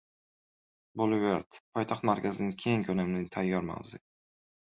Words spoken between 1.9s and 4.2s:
markazidagi keng ko‘lamli, tayyor mavze